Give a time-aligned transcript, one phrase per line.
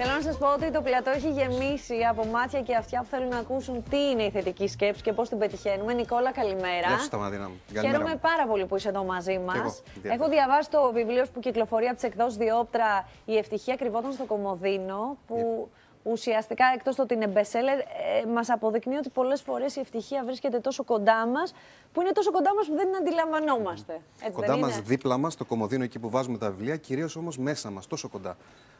[0.00, 3.28] Θέλω να σας πω ότι το πλατό έχει γεμίσει από μάτια και αυτιά που θέλουν
[3.28, 5.92] να ακούσουν τι είναι η θετική σκέψη και πώς την πετυχαίνουμε.
[5.92, 6.88] Νικόλα, καλημέρα.
[6.88, 7.60] Γεια σου, Σταματίνα μου.
[7.80, 9.82] Χαίρομαι πάρα πολύ που είσαι εδώ μαζί μας.
[10.02, 13.08] Έχω διαβάσει το βιβλίο που κυκλοφορεί από τις εκδόσεις Διόπτρα.
[13.24, 15.16] Η ευτυχία κρυβόταν στο Κομοδίνο.
[15.26, 15.68] Που
[16.10, 17.80] ουσιαστικά εκτός το ότι είναι bestseller,
[18.22, 21.54] ε, μας αποδεικνύει ότι πολλές φορές η ευτυχία βρίσκεται τόσο κοντά μας,
[21.92, 24.00] που είναι τόσο κοντά μας που δεν την αντιλαμβανόμαστε.
[24.20, 27.70] Έτσι κοντά μας, δίπλα μας, το Κομοδίνο εκεί που βάζουμε τα βιβλία, κυρίως όμως μέσα
[27.70, 28.36] μας, τόσο κοντά.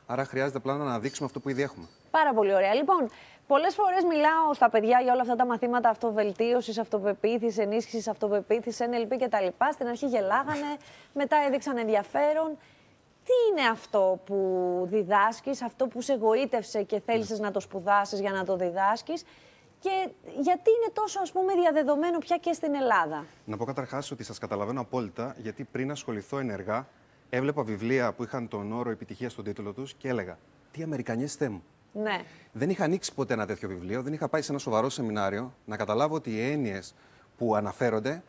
[0.07, 1.87] Άρα χρειάζεται απλά να αναδείξουμε αυτό που ήδη έχουμε.
[2.11, 2.75] Πάρα πολύ ωραία.
[2.75, 3.11] Λοιπόν,
[3.47, 9.17] πολλές φορές μιλάω στα παιδιά για όλα αυτά τα μαθήματα αυτοβελτίωσης, αυτοπεποίθησης, ενίσχυσης αυτοπεποίθησης, NLP
[9.19, 9.47] κτλ.
[9.73, 10.77] Στην αρχή γελάγανε,
[11.15, 12.59] μετά έδειξαν ενδιαφέρον.
[13.29, 14.39] Τι είναι αυτό που
[14.91, 19.25] διδάσκεις, αυτό που σε εγωίτευσε και θέλησες να το σπουδάσεις για να το διδάσκεις;
[19.79, 24.25] Και γιατί είναι τόσο ας πούμε διαδεδομένο πια και στην Ελλάδα; Να πω καταρχάς ότι
[24.25, 26.87] σας καταλαβαίνω απόλυτα γιατί πριν ασχοληθώ ενεργά
[27.31, 30.39] έβλεπα βιβλία που είχαν τον όρο επιτυχίας στον τίτλο τους και έλεγα
[30.71, 31.63] Τι Αμερικανιές μου.
[31.93, 32.23] Ναι.
[32.53, 35.77] Δεν είχα ανοίξει ποτέ ένα τέτοιο βιβλίο, δεν είχα πάει σε ένα σοβαρό σεμινάριο να
[35.77, 36.95] καταλάβω ότι οι έννοιες
[37.39, 38.23] που αναφέρονται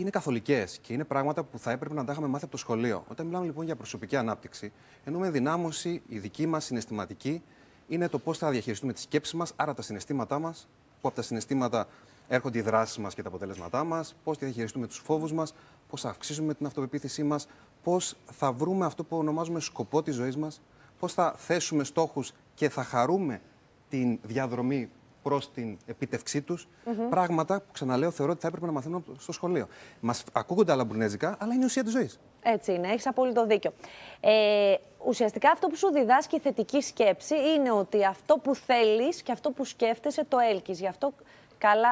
[0.00, 3.04] είναι καθολικές και είναι πράγματα που θα έπρεπε να τα είχαμε μάθει από το σχολείο.
[3.08, 4.72] Όταν μιλάμε λοιπόν για προσωπική ανάπτυξη,
[5.04, 7.42] εννοούμε ενδυνάμωση, η δική μας συναισθηματική
[7.88, 10.68] είναι το πώς θα διαχειριστούμε τι σκέψει μας, άρα τα συναισθήματά μας,
[11.00, 11.86] που από τα συναισθήματα
[12.28, 15.54] έρχονται οι δράσεις μας και τα αποτέλεσματά μας, πώς θα διαχειριστούμε τους φόβους μας,
[15.88, 17.48] πώς θα αυξήσουμε την αυτοπεποίθησή μας,
[17.82, 20.60] πώς θα βρούμε αυτό που ονομάζουμε σκοπό της ζωής μας,
[20.98, 23.40] πώς θα θέσουμε στόχους και θα χαρούμε
[23.88, 24.90] την διαδρομή
[25.26, 26.68] προς την επίτευξή τους.
[27.10, 29.66] Πράγματα που ξαναλέω θεωρώ ότι θα έπρεπε να μαθαίνουμε στο σχολείο.
[30.00, 32.20] Μας ακούγονται άλλα μπουρνέζικα, αλλά είναι η ουσία της ζωής.
[32.42, 33.72] Έτσι είναι, έχεις απόλυτο δίκιο.
[34.20, 34.74] Ε,
[35.06, 39.50] ουσιαστικά αυτό που σου διδάσκει η θετική σκέψη είναι ότι αυτό που θέλεις και αυτό
[39.50, 40.80] που σκέφτεσαι το έλκεις.
[40.80, 41.12] Γι' αυτό
[41.58, 41.88] καλά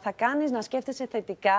[0.00, 1.58] θα κάνεις να σκέφτεσαι θετικά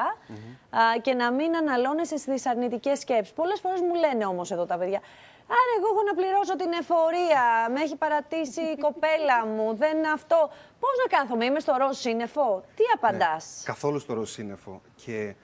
[0.69, 3.33] α, και να μην αναλώνεσαι στις αρνητικές σκέψεις.
[3.33, 4.99] Πολλές φορές μου λένε όμως εδώ τα παιδιά,
[5.47, 7.43] Άρα εγώ έχω να πληρώσω την εφορία,
[7.73, 10.49] με έχει παρατήσει η κοπέλα μου, δεν είναι αυτό.
[10.79, 12.63] Πώς να κάθομαι, είμαι στο ροζ σύννεφο.
[12.75, 14.81] Τι ναι, απαντάς; καθόλου στο ροζ σύννεφο.
[14.95, 15.35] Και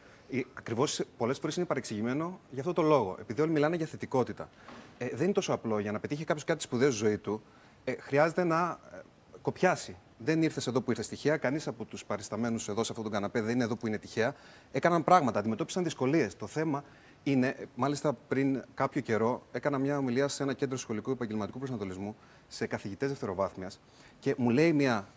[0.53, 3.15] ακριβώς πολλές φορές είναι παρεξηγημένο για αυτό το λόγο.
[3.19, 4.49] Επειδή όλοι μιλάνε για θετικότητα.
[4.97, 5.79] Ε, δεν είναι τόσο απλό.
[5.79, 7.43] Για να πετύχει κάποιος κάτι σπουδαίο στη ζωή του,
[7.83, 8.97] ε, χρειάζεται να ε,
[9.41, 11.37] κοπιάσει δεν ήρθες εδώ που ήρθε τυχαία.
[11.37, 14.35] Κανείς από τους παρισταμένους εδώ σε αυτόν τον καναπέ δεν είναι εδώ που είναι τυχαία.
[14.71, 16.35] Έκαναν πράγματα, αντιμετώπισαν δυσκολίες.
[16.35, 16.83] Το θέμα
[17.23, 22.15] είναι, μάλιστα πριν κάποιο καιρό, έκανα μια ομιλία σε ένα κέντρο σχολικού επαγγελματικού προσανατολισμού
[22.47, 23.79] σε καθηγητές δευτεροβάθμιας
[24.19, 25.07] και μου λέει μια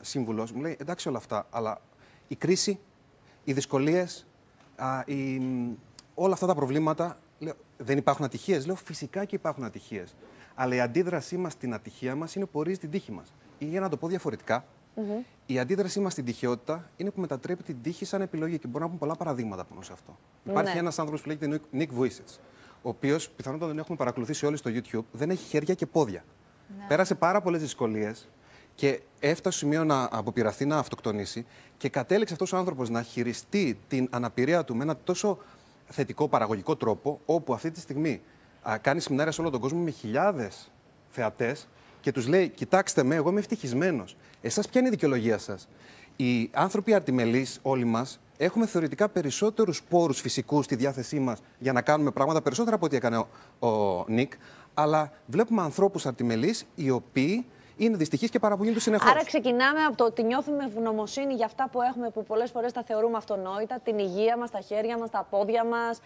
[0.00, 1.80] σύμβουλος, μου λέει εντάξει όλα αυτά, αλλά
[2.28, 2.78] η κρίση,
[3.44, 4.26] οι δυσκολίες,
[6.14, 7.18] όλα αυτά τα προβλήματα.
[7.38, 8.66] Λέω, δεν υπάρχουν ατυχίες.
[8.66, 10.14] Λέω φυσικά και υπάρχουν ατυχίες.
[10.54, 13.80] Αλλά η αντίδρασή μας στην ατυχία μας είναι που ορίζει την τύχη μας ή για
[13.80, 14.64] να το πω διαφορετικά,
[14.96, 15.24] mm-hmm.
[15.46, 18.58] η αντίδρασή μας στην τυχαιότητα είναι που μετατρέπει την τύχη σαν επιλογή.
[18.58, 20.16] Και μπορούμε να πούμε πολλά παραδείγματα πάνω σε αυτό.
[20.44, 20.52] Ναι.
[20.52, 22.38] Υπάρχει ένας άνθρωπος που λέγεται Nick Vujicic,
[22.82, 26.24] ο οποίος πιθανότατα τον έχουμε παρακολουθήσει όλοι στο YouTube, δεν έχει χέρια και πόδια.
[26.78, 26.84] Ναι.
[26.88, 28.28] Πέρασε πάρα πολλές δυσκολίες
[28.74, 31.46] και έφτασε στο σημείο να αποπειραθεί να αυτοκτονήσει
[31.76, 35.38] και κατέληξε αυτός ο άνθρωπος να χειριστεί την αναπηρία του με ένα τόσο
[35.86, 38.22] θετικό, παραγωγικό τρόπο, όπου αυτή τη στιγμή
[38.62, 40.70] α, κάνει σεμινάρια σε όλο τον κόσμο με χιλιάδες
[41.08, 41.68] θεατές
[42.00, 44.16] και τους λέει: Κοιτάξτε με, εγώ είμαι ευτυχισμένος.
[44.42, 45.68] Εσάς ποια είναι η δικαιολογία σας;
[46.16, 51.82] Οι άνθρωποι αρτιμελείς, όλοι μας, έχουμε θεωρητικά περισσότερους πόρους φυσικούς στη διάθεσή μας για να
[51.82, 53.26] κάνουμε πράγματα περισσότερα από ό,τι έκανε ο,
[53.68, 54.32] ο Νικ.
[54.74, 57.46] Αλλά βλέπουμε ανθρώπους αρτιμελείς οι οποίοι
[57.76, 59.10] είναι δυστυχείς και παραπονιούνται συνεχώς.
[59.10, 62.82] Άρα, ξεκινάμε από το ότι νιώθουμε ευγνωμοσύνη για αυτά που έχουμε, που πολλές φορές τα
[62.82, 66.00] θεωρούμε αυτονόητα, την υγεία μας, τα χέρια μας, τα πόδια μας,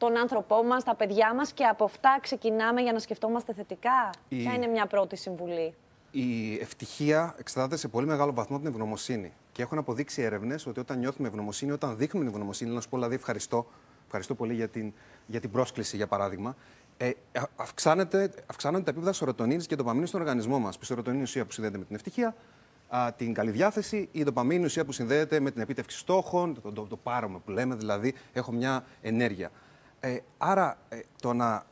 [0.00, 4.10] τον άνθρωπό μας, τα παιδιά μας και από αυτά ξεκινάμε για να σκεφτόμαστε θετικά.
[4.28, 4.36] Η...
[4.42, 5.74] Ποια είναι μια πρώτη συμβουλή;
[6.10, 9.32] Η ευτυχία εξαρτάται σε πολύ μεγάλο βαθμό από την ευγνωμοσύνη.
[9.52, 13.14] Και έχουν αποδείξει έρευνες ότι όταν νιώθουμε ευγνωμοσύνη, όταν δείχνουμε ευγνωμοσύνη, να σου πω δηλαδή
[13.14, 13.66] ευχαριστώ,
[14.04, 14.92] ευχαριστώ πολύ για την,
[15.26, 16.56] για την πρόσκληση για παράδειγμα,
[16.96, 17.10] ε,
[17.56, 20.76] αυξάνεται, αυξάνονται τα επίπεδα σωρωτονίνη και ντοπαμίνη στον οργανισμό μας.
[20.80, 22.34] Η σωρωτονίνη είναι ουσία που συνδέεται με την ευτυχία,
[22.88, 26.72] α, την καλή διάθεση, η ντοπαμίνη ουσία που συνδέεται με την επίτευξη στόχων, το, το,
[26.72, 26.96] το, το
[27.44, 29.50] που λέμε, δηλαδή έχω μια ενέργεια.
[30.00, 31.64] Ε, άρα ε, το να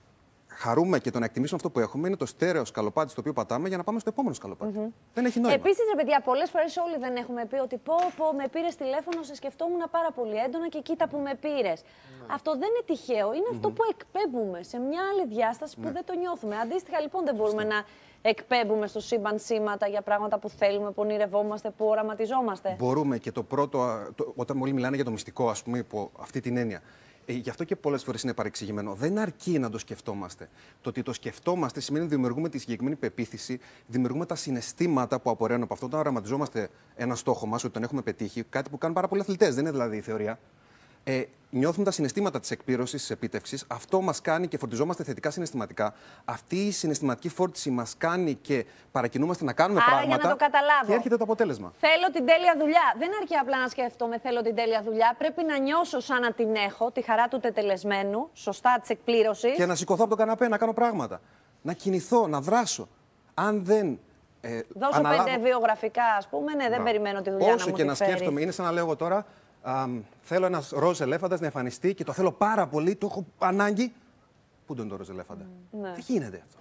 [0.48, 3.68] χαρούμε και το να εκτιμήσουμε αυτό που έχουμε είναι το στέρεο σκαλοπάτι στο οποίο πατάμε
[3.68, 4.72] για να πάμε στο επόμενο σκαλοπάτι.
[4.76, 4.92] Mm -hmm.
[5.14, 5.56] Δεν έχει νόημα.
[5.56, 9.22] Επίσης, ρε παιδιά, πολλές φορές όλοι δεν έχουμε πει ότι πω, πω με πήρες τηλέφωνο,
[9.22, 11.82] σε σκεφτόμουν πάρα πολύ έντονα και κοίτα που με πήρες.
[11.82, 12.34] Ναι.
[12.34, 13.32] Αυτό δεν είναι τυχαίο.
[13.32, 13.54] Είναι mm -hmm.
[13.54, 15.90] αυτό που εκπέμπουμε σε μια άλλη διάσταση που ναι.
[15.90, 16.56] δεν το νιώθουμε.
[16.56, 17.78] Αντίστοιχα, λοιπόν, δεν μπορούμε να
[18.22, 22.76] εκπέμπουμε στο σύμπαν σήματα για πράγματα που θέλουμε, που ονειρευόμαστε, που οραματιζόμαστε.
[22.78, 23.78] Μπορούμε και το πρώτο,
[24.14, 26.80] το, όταν όλοι μιλάνε για το μυστικό, ας πούμε, υπό αυτή την έννοια.
[27.30, 28.94] Ε, γι' αυτό και πολλές φορές είναι παρεξηγημένο.
[28.94, 30.48] Δεν αρκεί να το σκεφτόμαστε.
[30.80, 35.62] Το ότι το σκεφτόμαστε σημαίνει ότι δημιουργούμε τη συγκεκριμένη πεποίθηση, δημιουργούμε τα συναισθήματα που απορρέουν
[35.62, 35.86] από αυτό.
[35.86, 39.54] Όταν οραματιζόμαστε ένα στόχο μας, ότι τον έχουμε πετύχει, κάτι που κάνουν πάρα πολλοί αθλητές,
[39.54, 40.38] δεν είναι δηλαδή η θεωρία.
[41.12, 43.64] Ε, νιώθουμε τα συναισθήματα της εκπλήρωσης, της επίτευξης.
[43.68, 45.94] Αυτό μας κάνει και φορτιζόμαστε θετικά συναισθηματικά.
[46.24, 50.16] Αυτή η συναισθηματική φόρτιση μας κάνει και παρακινούμαστε να κάνουμε Άρα, πράγματα.
[50.20, 50.86] για να το καταλάβω.
[50.86, 51.72] Και έρχεται το αποτέλεσμα.
[51.78, 52.94] Θέλω την τέλεια δουλειά.
[52.98, 55.14] Δεν αρκεί απλά να σκέφτομαι θέλω την τέλεια δουλειά.
[55.18, 59.54] Πρέπει να νιώσω σαν να την έχω, τη χαρά του τετελεσμένου, σωστά της εκπλήρωσης.
[59.54, 61.20] Και να σηκωθώ από το καναπέ, να κάνω πράγματα.
[61.62, 62.88] Να κινηθώ, να δράσω.
[63.34, 63.98] Αν δεν.
[64.40, 66.52] Ε, Δώσω αναλάβω- πέντε βιογραφικά, ας πούμε.
[66.52, 66.84] Ναι, δεν Μπράβο.
[66.84, 68.10] περιμένω τη δουλειά Όσο να μου και τη να φέρει.
[68.10, 69.26] σκέφτομαι, είναι σαν να λέω εγώ τώρα.
[69.62, 69.86] Α,
[70.20, 73.92] θέλω ένας ροζ ελέφαντας να εμφανιστεί και το θέλω πάρα πολύ, το έχω ανάγκη.
[74.66, 75.92] Πού τον είναι το ροζ ελέφαντα; Ναι.
[75.92, 76.58] Δεν γίνεται αυτό;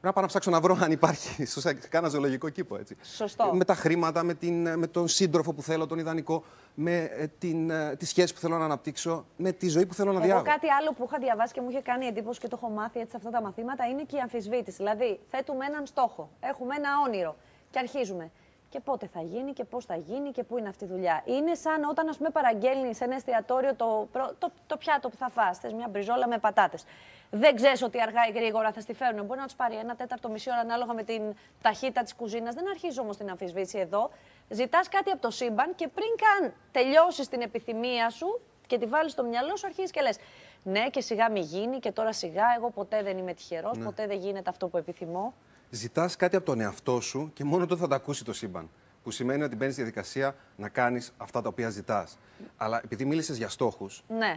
[0.00, 2.76] Πρέπει να πάω να ψάξω να βρω αν υπάρχει σε κάνα ζωολογικό κήπο.
[2.76, 2.96] Έτσι.
[3.02, 3.54] Σωστό.
[3.54, 6.44] Με τα χρήματα, με, την, με τον σύντροφο που θέλω, τον ιδανικό,
[6.74, 10.12] με ε, την, ε, τη σχέση που θέλω να αναπτύξω, με τη ζωή που θέλω
[10.12, 10.42] να Εγώ διάγω.
[10.42, 13.10] κάτι άλλο που είχα διαβάσει και μου είχε κάνει εντύπωση και το έχω μάθει έτσι
[13.10, 14.76] σε αυτά τα μαθήματα είναι και η αμφισβήτηση.
[14.76, 17.36] Δηλαδή, θέτουμε έναν στόχο, έχουμε ένα όνειρο
[17.70, 18.30] και αρχίζουμε.
[18.68, 21.22] Και πότε θα γίνει και πώς θα γίνει και πού είναι αυτή η δουλειά.
[21.24, 25.16] Είναι σαν όταν, ας πούμε, παραγγέλνεις σε ένα εστιατόριο το, προ- το, το πιάτο που
[25.16, 25.58] θα φας.
[25.58, 26.84] Θες μια μπριζόλα με πατάτες.
[27.30, 29.24] Δεν ξέρεις ότι αργά ή γρήγορα θα στη φέρουν.
[29.24, 31.22] Μπορεί να τους πάρει ένα τέταρτο, μισή ώρα ανάλογα με την
[31.62, 32.54] ταχύτητα της κουζίνας.
[32.54, 34.10] Δεν αρχίζει όμως την αμφισβήτηση εδώ.
[34.48, 39.12] Ζητάς κάτι από το σύμπαν και πριν καν τελειώσεις την επιθυμία σου και τη βάλεις
[39.12, 40.18] στο μυαλό σου, αρχίζεις και λες:
[40.62, 42.44] Ναι, και σιγά μη γίνει, και τώρα σιγά.
[42.56, 45.34] Εγώ ποτέ δεν είμαι τυχερός, ποτέ δεν γίνεται αυτό που επιθυμώ.
[45.70, 48.68] Ζητάς κάτι από τον εαυτό σου και μόνο τότε θα τα ακούσει το σύμπαν.
[49.02, 52.18] Που σημαίνει ότι μπαίνεις στη διαδικασία να κάνεις αυτά τα οποία ζητάς.
[52.56, 54.02] Αλλά επειδή μίλησες για στόχους.
[54.08, 54.36] Ναι.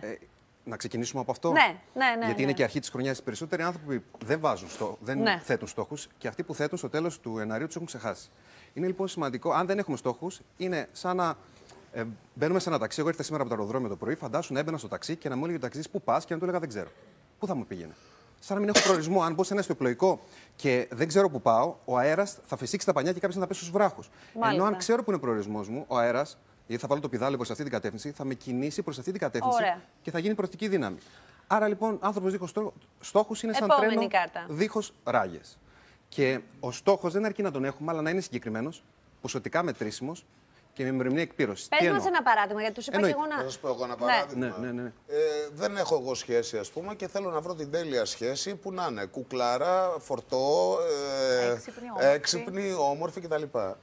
[0.63, 1.51] να ξεκινήσουμε από αυτό.
[1.51, 1.59] Ναι,
[1.93, 2.41] ναι, ναι, Γιατί ναι.
[2.41, 3.17] είναι και αρχή της χρονιάς.
[3.17, 5.39] Οι περισσότεροι άνθρωποι που δεν, βάζουν στο, δεν Ναι.
[5.43, 8.29] θέτουν στόχους και αυτοί που θέτουν στο τέλος του Εναρίου τους έχουν ξεχάσει.
[8.73, 11.35] Είναι λοιπόν σημαντικό, αν δεν έχουμε στόχους, είναι σαν να
[11.91, 12.03] ε,
[12.33, 12.99] μπαίνουμε σε ένα ταξί.
[12.99, 15.35] Εγώ ήρθα σήμερα από το αεροδρόμιο το πρωί, φαντάσου να έμπαινα στο ταξί και να
[15.35, 16.89] μου έλεγε ο ταξί πού πας; και να του έλεγα δεν ξέρω.
[17.39, 17.93] Πού θα μου πήγαινε.
[18.39, 19.21] Σαν να μην έχω προορισμό.
[19.23, 20.19] Αν μπω σε ένα ιστοπλοϊκό
[20.55, 23.59] και δεν ξέρω πού πάω, ο αέρας θα φυσήξει τα πανιά και κάποιο θα πέσει
[23.59, 24.09] στους βράχους.
[24.33, 24.67] Ενώ Μάλιστα.
[24.67, 26.37] αν ξέρω που είναι προορισμός μου, ο αέρας,
[26.67, 29.19] γιατί θα βάλω το πιδάλιο προς αυτή την κατεύθυνση, θα με κινήσει προς αυτή την
[29.19, 29.81] κατεύθυνση Ωραία.
[30.01, 30.97] και θα γίνει προστική δύναμη.
[31.47, 32.53] Άρα λοιπόν, άνθρωπος δίχως
[32.99, 34.45] στόχου είναι σαν Επόμενη τρένο κάρτα.
[34.49, 35.57] δίχως ράγες.
[36.09, 38.83] Και ο στόχος δεν αρκεί να τον έχουμε, αλλά να είναι συγκεκριμένος,
[39.21, 40.25] ποσοτικά μετρήσιμος
[40.79, 41.67] και με ημερομηνία εκπλήρωσης.
[41.67, 43.17] Πες μας ένα παράδειγμα, γιατί του είπα Εννοείται.
[43.17, 43.41] και εγώ να.
[43.43, 43.99] Θα σας πω εγώ ένα Ναι.
[44.05, 44.55] παράδειγμα.
[44.59, 44.91] Ναι, ναι, ναι.
[45.07, 45.17] Ε,
[45.53, 48.87] δεν έχω εγώ σχέση, ας πούμε, και θέλω να βρω την τέλεια σχέση που να
[48.89, 50.77] είναι κουκλάρα, φορτό,
[51.41, 52.07] ε, Έξυπνη, όμορφη.
[52.07, 53.43] έξυπνη, όμορφη κτλ.
[53.43, 53.75] Ε,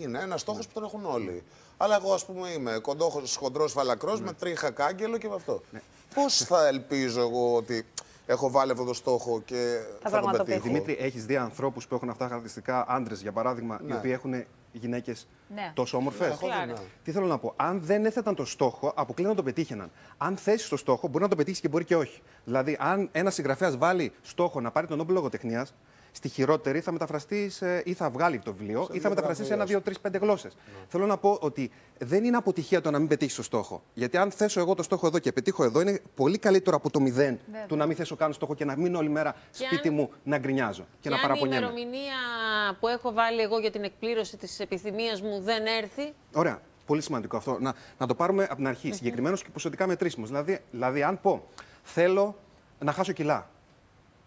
[0.00, 1.42] Είναι ένα στόχος που τον έχουν όλοι.
[1.76, 2.80] Αλλά εγώ, ας πούμε, είμαι
[3.38, 4.26] χοντρός φαλακρός Ναι.
[4.26, 5.62] με τρίχα κάγκελο και με αυτό.
[6.14, 7.86] Πώς θα ελπίζω εγώ ότι
[8.26, 10.60] έχω βάλει αυτό το στόχο και θα, τον πραγματοποιηθεί.
[10.60, 13.94] πετύχω; Δημήτρη, έχεις δει ανθρώπους που έχουν αυτά τα χαρακτηριστικά, άντρες για παράδειγμα, Ναι.
[13.94, 15.72] οι οποίοι έχουν γυναίκες Ναι.
[15.74, 16.78] τόσο όμορφες; έχω δει, ναι.
[17.02, 19.90] Τι θέλω να πω; Αν δεν έθεταν το στόχο, αποκλείω να το πετύχαιναν.
[20.16, 22.20] Αν θέσεις το στόχο, μπορεί να το πετύχεις και μπορεί και όχι.
[22.44, 25.74] Δηλαδή, αν ένας συγγραφέας βάλει στόχο να πάρει τον Νόμπελ Λογοτεχνίας,
[26.18, 29.64] στη χειρότερη θα μεταφραστεί σε- ή θα βγάλει το βιβλίο ή θα μεταφραστεί σε ένα,
[29.64, 30.56] δύο, τρεις, πέντε γλώσσες.
[30.88, 33.82] Θέλω να πω ότι δεν είναι αποτυχία το να μην πετύχεις το στόχο.
[33.94, 37.00] Γιατί αν θέσω εγώ το στόχο εδώ και πετύχω εδώ, είναι πολύ καλύτερο από το
[37.00, 39.94] μηδέν του να μην θέσω καν στόχο και να μείνω όλη μέρα Και σπίτι αν-
[39.94, 41.66] μου να γκρινιάζω και, Και να αν η παραπονιέμαι.
[41.66, 42.14] ημερομηνία
[42.80, 46.60] που έχω βάλει εγώ για την εκπλήρωση της επιθυμίας μου δεν έρθει, Ωραία.
[46.86, 47.56] Πολύ σημαντικό αυτό.
[47.60, 48.92] Να, να το πάρουμε από την αρχή.
[48.92, 50.26] Συγκεκριμένο και ποσοτικά μετρήσιμο.
[50.26, 51.46] Δηλαδή, δηλαδή, αν πω
[51.82, 52.36] θέλω
[52.78, 53.48] να χάσω κιλά.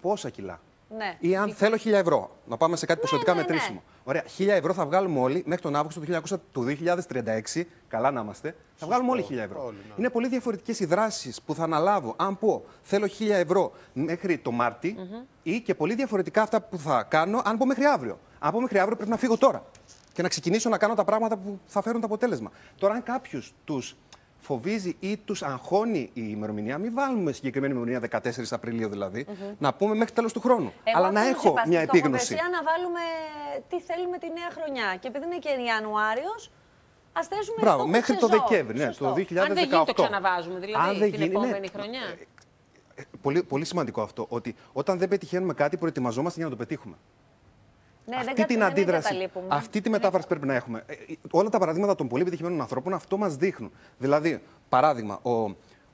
[0.01, 0.59] Πόσα κιλά;
[0.97, 1.17] Ναι.
[1.19, 2.37] Ή αν θέλω 1000 ευρώ.
[2.45, 3.47] Να πάμε σε κάτι ποσοτικά ναι, ναι.
[3.47, 3.83] μετρήσιμο.
[4.03, 4.23] Ωραία.
[4.37, 6.65] 1000 ευρώ θα βγάλουμε όλοι μέχρι τον Αύγουστο του 1900 του
[7.53, 7.63] 2036.
[7.87, 8.55] Καλά να είμαστε.
[8.75, 9.65] Θα βγάλουμε όλοι 1000 ευρώ.
[9.65, 9.93] Όλοι, ναι.
[9.97, 12.15] Είναι πολύ διαφορετικές οι δράσεις που θα αναλάβω.
[12.17, 14.95] Αν πω θέλω 1000 ευρώ μέχρι το μαρτι
[15.43, 18.19] ή και πολύ διαφορετικά αυτά που θα κάνω αν πω μέχρι αύριο.
[18.39, 19.63] Αν πω μέχρι αύριο πρέπει να φύγω τώρα
[20.13, 22.51] και να ξεκινήσω να κάνω τα πράγματα που θα φέρουν το αποτέλεσμα.
[22.77, 23.95] Τώρα, αν κάποιου τους
[24.41, 29.25] φοβίζει ή τους αγχώνει η ημερομηνία, μην βάλουμε συγκεκριμένη ημερομηνία 14 Απριλίου δηλαδή,
[29.59, 30.73] να πούμε μέχρι τέλος του χρόνου.
[30.83, 32.25] Εγώ Αλλά να αυτό τους έχω είπα, στη μια επίγνωση.
[32.25, 32.99] στοχοθεσία να βάλουμε
[33.69, 34.95] τι θέλουμε τη νέα χρονιά.
[34.99, 36.51] Και επειδή είναι και Ιανουάριος,
[37.13, 38.45] ας θέσουμε Μπράβο, στόχους μέχρι το σεζόν.
[38.47, 39.05] Δεκέμβρη, ναι, Σωστό.
[39.05, 39.37] το 2018.
[39.47, 41.37] αν δεν γίνει το ξαναβάζουμε δηλαδή Αν δεν την γίνει, ναι.
[41.45, 42.01] επόμενη χρονιά.
[42.95, 44.25] Ε, Πολύ, πολύ σημαντικό αυτό.
[44.29, 46.95] Ότι όταν δεν πετυχαίνουμε κάτι, προετοιμαζόμαστε για να το πετύχουμε.
[48.15, 49.45] Ναι, δεν αυτή κατα- την δεν αντίδραση, εγκαταλείπουμε.
[49.49, 50.83] αυτή τη μετάφραση πρέπει να έχουμε.
[50.85, 50.97] Ε, ε,
[51.31, 53.71] όλα τα παραδείγματα των πολύ επιτυχημένων ανθρώπων αυτό μας δείχνουν.
[53.97, 55.31] Δηλαδή, παράδειγμα, ο,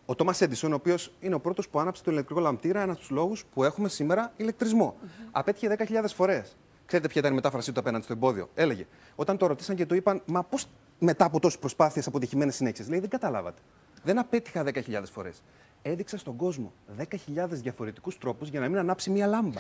[0.06, 3.00] ο Τόμα Έντισον, ο οποίος είναι ο πρώτος που άναψε το ηλεκτρικό λαμπτήρα, ένας από
[3.00, 4.96] τους λόγους που έχουμε σήμερα ηλεκτρισμό.
[5.32, 6.58] Απέτυχε 10.000 φορές.
[6.86, 9.96] Ξέρετε ποια ήταν η μετάφρασή του απέναντι στο εμπόδιο; Έλεγε, όταν το ρωτήσαν και το
[9.96, 10.68] είπαν, Μα πώς
[11.00, 13.62] μετά από τόσες προσπάθειες αποτυχημένες συνέχειε, λέει, Δεν καταλάβατε.
[14.04, 15.44] Δεν απέτυχα 10.000 φορές.
[15.82, 19.60] Έδειξα στον κόσμο 10.000 διαφορετικούς τρόπους για να μην ανάψει μία λάμπα.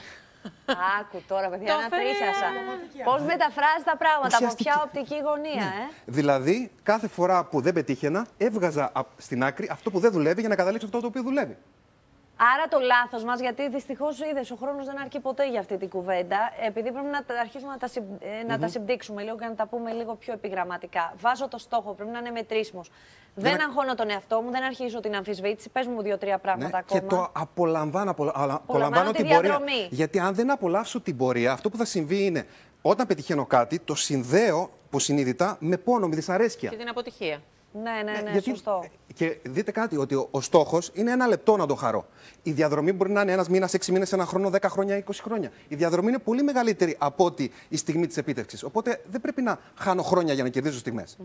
[1.00, 2.01] Άκου τώρα, παιδιά, Το να φέρε.
[2.04, 2.46] τρίχιασα.
[3.04, 4.63] Πώς μεταφράζει τα πράγματα, από Ουσιαστική.
[4.63, 9.92] ποια οπτική γωνία, ε; Δηλαδή, κάθε φορά που δεν πετύχαινα, έβγαζα απ- στην άκρη αυτό
[9.92, 11.58] που δεν δουλεύει για να καταλήξω αυτό το οποίο δουλεύει.
[12.39, 15.89] Άρα το λάθος μας, γιατί δυστυχώς είδες, ο χρόνος δεν αρκεί ποτέ για αυτή την
[15.89, 16.38] κουβέντα.
[16.67, 19.56] Επειδή πρέπει να τα- αρχίσουμε να τα, συμ, ε, να τα συμπτύξουμε λίγο και να
[19.56, 21.13] τα πούμε λίγο πιο επιγραμματικά.
[21.22, 22.91] Βάζω το στόχο, πρέπει να είναι μετρήσιμος.
[23.36, 25.70] Δεν να- αγχώνω τον εαυτό μου, δεν αρχίζω την αμφισβήτηση.
[25.70, 27.24] Πες μου δύο-τρία πράγματα και ακόμα.
[27.24, 29.41] το απολαμβάνω, απολα- αλλά- Απολαμβάνω τη την πορεία.
[29.41, 29.88] διαδρομή.
[29.89, 32.46] Γιατί αν δεν απολαύσω την πορεία, αυτό που θα συμβεί είναι
[32.82, 36.70] όταν πετυχαίνω κάτι, το συνδέω υποσυνείδητα με πόνο, με δυσαρέσκεια.
[36.70, 37.41] Και την αποτυχία.
[37.84, 38.84] Ναι, ναι, ναι, Γιατί- σωστό.
[39.18, 42.06] Και δείτε κάτι, ότι ο, ο στόχος είναι ένα λεπτό να το χαρώ.
[42.44, 45.52] Η διαδρομή μπορεί να είναι ένας μήνας, έξι μήνες, ένα χρόνο, δέκα χρόνια, είκοσι χρόνια.
[45.68, 48.64] Η διαδρομή είναι πολύ μεγαλύτερη από ότι η στιγμή της επίτευξης.
[48.64, 51.18] Οπότε δεν πρέπει να χάνω χρόνια για να κερδίζω στιγμές.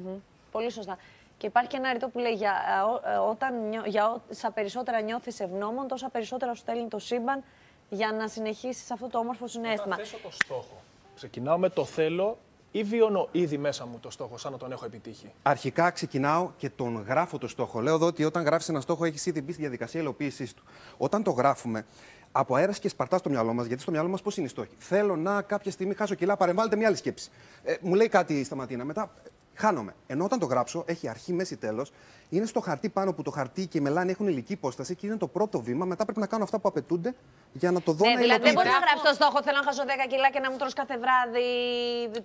[0.51, 0.99] Πολύ σωστά.
[1.37, 4.51] Και υπάρχει και ένα ρητό που λέει για, ε, ο- ε, όταν νιώ- για όσα
[4.51, 7.43] περισσότερα νιώθεις ευγνώμων, τόσα περισσότερα σου στέλνει το σύμπαν
[7.89, 9.95] για να συνεχίσεις αυτό το όμορφο συνέστημα.
[9.95, 10.83] Όταν θέσω το στόχο,
[11.15, 12.39] ξεκινάω με το θέλω
[12.73, 15.33] ή βιώνω ήδη μέσα μου το στόχο, σαν να τον έχω επιτύχει.
[15.43, 17.81] Αρχικά ξεκινάω και τον γράφω το στόχο.
[17.81, 20.63] Λέω εδώ ότι όταν γράφεις ένα στόχο, έχεις ήδη μπει στη διαδικασία υλοποίησής του.
[20.97, 21.85] Όταν το γράφουμε,
[22.33, 24.75] από αέρας και σπαρτάς στο μυαλό μας, γιατί στο μυαλό μας πώς είναι οι στόχοι;
[24.79, 27.31] Θέλω να κάποια στιγμή χάσω κιλά, παρεμβάλλεται μια άλλη σκέψη.
[27.63, 29.95] Ε, μου λέει κάτι η σταματίνα, μετά ε, χάνομαι.
[30.07, 31.93] Ενώ όταν το γράψω, έχει αρχή, μέση, τέλος.
[32.29, 35.17] Είναι στο χαρτί πάνω που το χαρτί και η μελάνη έχουν ηλική υπόσταση και είναι
[35.17, 35.85] το πρώτο βήμα.
[35.85, 37.15] Μετά πρέπει να κάνω αυτά που απαιτούνται
[37.53, 38.71] για να το δω Ναι, να δηλαδή δεν υλοποιείται.
[38.71, 39.43] μπορεί να γράψει το στόχο.
[39.43, 41.47] Θέλω να χάσω 10 κιλά και να μου τρως κάθε βράδυ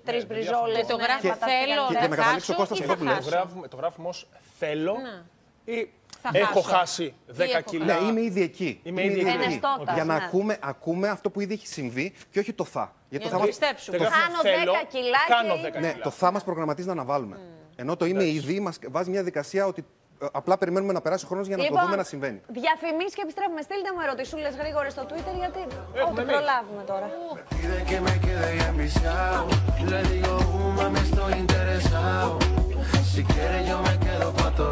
[0.04, 0.78] τρεις μπριζόλες.
[0.78, 2.98] Και το γράφει θέλω, Και- θα και με καταλήξει ο χάσω Κώστας ή αυτό θα
[3.00, 3.16] που λέει.
[3.16, 3.30] Το χάσω.
[3.36, 4.28] γράφουμε, το γράφουμε ως
[4.60, 4.96] θέλω
[5.66, 5.90] ή
[6.22, 6.78] Θα έχω χάσω.
[6.78, 7.86] χάσει 10 έχω κιλά.
[8.00, 8.80] Ναι, είμαι ήδη εκεί.
[8.84, 9.30] Είμαι ήδη εκεί.
[9.30, 10.24] Εναιστώτας, Για να ναι.
[10.26, 12.94] ακούμε, ακούμε αυτό που ήδη έχει συμβεί και όχι το θα.
[13.10, 13.98] Γιατί Για το να θα το πιστέψουμε.
[13.98, 16.04] Δεν γράφουμε Χάνω θέλω, 10 κιλά και χάνω είμαι- 10 Ναι, κιλά.
[16.04, 17.40] το θα μας προγραμματίζει να αναβάλουμε.
[17.76, 19.86] Ενώ το είμαι ήδη μας βάζει μια δικασία ότι
[20.22, 22.42] ε, απλά περιμένουμε να περάσει ο χρόνος για να το δούμε να συμβαίνει.
[22.48, 23.62] Διαφημίσεις και επιστρέφουμε.
[23.62, 25.60] Στείλτε μου ερωτησούλες γρήγορες στο Twitter γιατί
[26.10, 26.34] ό,τι εμείς.
[26.34, 27.08] προλάβουμε τώρα.
[27.50, 29.46] Pide que me quede ya enviciado.
[29.92, 32.30] Le digo, uh, mami, estoy interesado.
[33.12, 34.68] Si quieres, yo me quedo pa' otro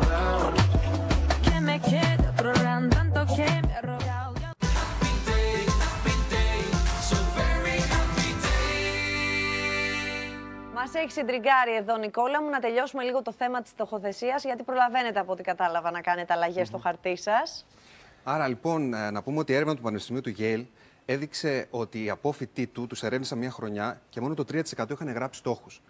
[10.99, 15.31] έχει συντριγκάρει εδώ, Νικόλα μου, να τελειώσουμε λίγο το θέμα της στοχοθεσία, γιατί προλαβαίνετε από
[15.31, 17.65] ό,τι κατάλαβα να κάνετε αλλαγές στο χαρτί σας.
[18.23, 20.65] Άρα λοιπόν, ε, να πούμε ότι η έρευνα του Πανεπιστημίου του Yale
[21.05, 25.39] έδειξε ότι οι απόφοιτοί του τους ερεύνησαν μια χρονιά και μόνο το 3% είχαν γράψει
[25.39, 25.81] στόχους.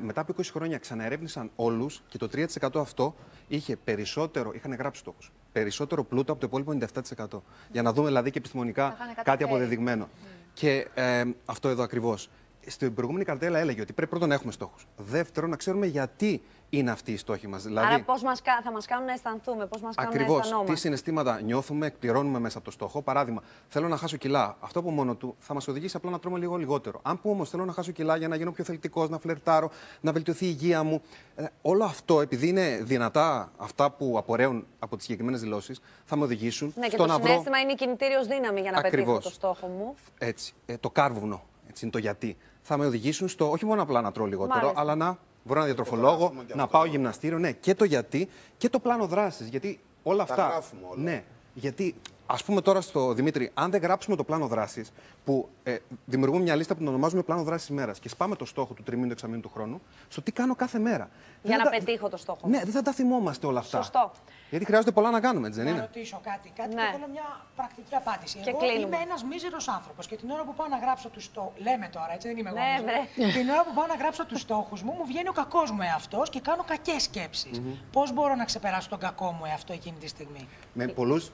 [0.00, 3.14] Μετά από 20 χρόνια ξαναερεύνησαν όλους και το 3% αυτό
[3.48, 5.32] είχε περισσότερο, είχαν γράψει στόχους.
[5.52, 6.86] Περισσότερο πλούτο από το υπόλοιπο
[7.26, 7.42] 97%.
[7.72, 9.24] Για να δούμε δηλαδή και επιστημονικά είχαν καταφέρει.
[9.24, 10.08] κάτι αποδεδειγμένο.
[10.52, 12.30] Και ε, αυτό εδώ ακριβώς.
[12.68, 14.86] Στην προηγούμενη καρτέλα έλεγε ότι πρέπει πρώτον να έχουμε στόχους.
[14.96, 17.62] Δεύτερον, να ξέρουμε γιατί είναι αυτοί οι στόχοι μας.
[17.62, 20.40] Δηλαδή, Άρα πώς μας, κα- θα μας κάνουν να αισθανθούμε, πώς μας κάνουν να Ακριβώς.
[20.40, 20.76] Τι αισθανόμαστε.
[20.76, 23.02] συναισθήματα νιώθουμε, εκπληρώνουμε μέσα από το στόχο.
[23.02, 24.56] Παράδειγμα, θέλω να χάσω κιλά.
[24.60, 27.00] Αυτό από μόνο του θα μας οδηγήσει απλά να τρώμε λίγο λιγότερο.
[27.02, 29.70] Αν πούμε όμως θέλω να χάσω κιλά για να γίνω πιο θελκτικό, να φλερτάρω,
[30.00, 31.02] να βελτιωθεί η υγεία μου.
[31.34, 36.24] ε, όλο αυτό, επειδή είναι δυνατά αυτά που απορρέουν από τις συγκεκριμένες δηλώσεις, θα με
[36.24, 37.26] οδηγήσουν Ναι, και στο το να βρω.
[37.26, 39.24] συνέστημα είναι η κινητήριος δύναμη για να πετύχω Ακριβώς.
[39.24, 39.94] το στόχο μου.
[40.18, 41.42] Έτσι, ε, το κάρβουνο.
[41.68, 42.36] Έτσι είναι το γιατί.
[42.62, 44.80] Θα με οδηγήσουν στο όχι μόνο απλά να τρώω λιγότερο, Μάλιστα.
[44.80, 46.76] αλλά να βρω ένα διατροφολόγο, γράφουμε και να αυτό.
[46.78, 47.38] πάω γυμναστήριο.
[47.38, 49.48] Ναι, και το γιατί και το πλάνο δράσης.
[49.48, 50.46] Γιατί όλα Τα αυτά.
[50.48, 51.02] γράφουμε όλα.
[51.02, 51.94] Ναι, γιατί
[52.30, 54.92] ας πούμε τώρα στο Δημήτρη, αν δεν γράψουμε το πλάνο δράσης,
[55.24, 58.74] που ε, δημιουργούμε μια λίστα που την ονομάζουμε πλάνο δράσης ημέρα και σπάμε το στόχο
[58.74, 61.08] του τριμήνου, του εξαμήνου του χρόνου, στο τι κάνω κάθε μέρα.
[61.42, 62.50] Για Δεν να θα- πετύχω το στόχο μου.
[62.50, 63.76] Ναι, δεν θα τα θυμόμαστε όλα αυτά.
[63.76, 64.12] Σωστό.
[64.50, 66.82] Γιατί χρειάζεται πολλά να κάνουμε, έτσι δεν Να είναι; ρωτήσω κάτι, κάτι Ναι.
[66.82, 68.38] και θέλω μια πρακτική απάντηση.
[68.38, 68.80] Και εγώ κλείνουμε.
[68.86, 71.52] είμαι ένας μίζερος άνθρωπος και την ώρα που πάω να γράψω τους στόχου.
[71.56, 72.58] Λέμε τώρα, έτσι δεν είμαι εγώ.
[72.58, 73.06] Ναι, μίζερος.
[73.16, 73.32] βρε.
[73.38, 76.30] Την ώρα που πάω να γράψω τους στόχους μου, μου βγαίνει ο κακός μου εαυτός
[76.30, 77.60] και κάνω κακές σκέψεις.
[77.92, 81.30] Πώς μπορώ να ξεπεράσω τον κακό μου εαυτό εκείνη τη στιγμή; Με πολλούς.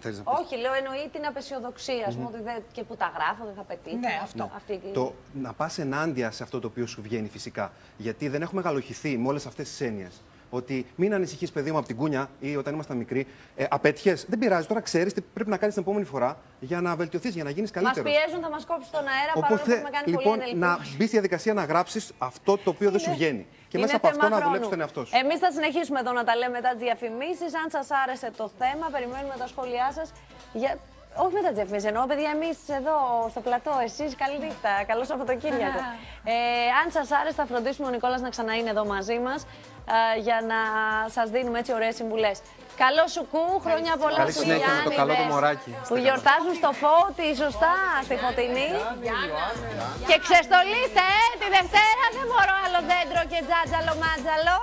[0.00, 3.12] Θέλεις να πεις; Όχι, λέω εννοεί την απεσιοδοξία, ας πούμε, ότι δεν, και που τα
[3.14, 3.96] γράφω δεν θα πετύχω.
[3.96, 4.50] Ναι, αυτό.
[4.56, 7.72] Αυτή η- Το να πας ενάντια σε αυτό το οποίο σου βγαίνει φυσικά.
[7.96, 10.22] Γιατί δεν έχουμε μεγαλοχηθεί με όλες αυτές τις έννοιες.
[10.50, 13.26] Ότι μην ανησυχείς, παιδί μου, από την κούνια ή όταν ήμασταν μικροί.
[13.56, 16.96] Ε, Απέτυχες; Δεν πειράζει, τώρα ξέρεις τι πρέπει να κάνεις την επόμενη φορά για να
[16.96, 18.12] βελτιωθείς, για να γίνεις Μας καλύτερος.
[18.12, 20.76] πιέζουν, θα μας κόψεις τον αέρα, παρόλο που έχουμε κάνει λοιπόν, πολύ να ενελπίδα.
[20.96, 23.46] μπεις στη διαδικασία να γράψεις αυτό το οποίο δεν σου βγαίνει.
[23.76, 25.12] Και μέσα από αυτό να δουλέψει τον εαυτό σου.
[25.22, 27.50] Εμείς θα συνεχίσουμε εδώ να τα λέμε μετά τι διαφημίσεις.
[27.62, 30.12] Αν σας άρεσε το θέμα, περιμένουμε τα σχόλιά σας.
[30.52, 30.78] Για...
[31.24, 32.96] Όχι μετά τι διαφημίσει, εννοώ παιδιά, εμείς εδώ
[33.32, 34.72] στο πλατό, εσείς καλή νύχτα.
[34.90, 35.80] Καλό Σαββατοκύριακο.
[36.24, 36.34] ε,
[36.80, 39.40] αν σας άρεσε, θα φροντίσουμε ο Νικόλας να ξαναείνει εδώ μαζί μας
[40.26, 40.60] για να
[41.16, 42.36] σας δίνουμε έτσι ωραίες συμβουλές.
[42.84, 45.70] Καλό σου κου, χρόνια πολλά Καλή στους συνέχεια με το καλό το Γιάννηδες μωράκι.
[45.88, 47.74] Που γιορτάζουν στο φώτι, σωστά,
[48.06, 48.70] στη φωτεινή.
[50.08, 54.56] Και ξεστολίστε, ε, τη Δευτέρα δεν μπορώ άλλο δέντρο και τζάτζαλο μάτζαλο.